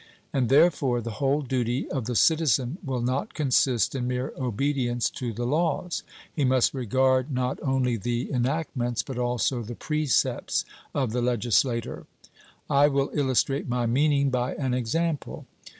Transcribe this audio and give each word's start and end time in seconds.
And 0.33 0.49
therefore 0.49 0.99
the 0.99 1.19
whole 1.21 1.43
duty 1.43 1.87
of 1.91 2.05
the 2.05 2.15
citizen 2.15 2.79
will 2.83 3.03
not 3.03 3.35
consist 3.35 3.93
in 3.93 4.07
mere 4.07 4.33
obedience 4.35 5.11
to 5.11 5.31
the 5.31 5.45
laws; 5.45 6.01
he 6.33 6.43
must 6.43 6.73
regard 6.73 7.29
not 7.29 7.59
only 7.61 7.97
the 7.97 8.31
enactments 8.31 9.03
but 9.03 9.19
also 9.19 9.61
the 9.61 9.75
precepts 9.75 10.65
of 10.95 11.11
the 11.11 11.21
legislator. 11.21 12.07
I 12.67 12.87
will 12.87 13.11
illustrate 13.13 13.69
my 13.69 13.85
meaning 13.85 14.31
by 14.31 14.55
an 14.55 14.73
example. 14.73 15.45